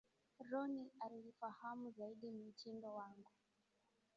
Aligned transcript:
Ronnie 0.51 0.91
aliifahamu 0.99 1.91
zaidi 1.91 2.31
mtindo 2.31 2.93
wangu. 2.93 3.31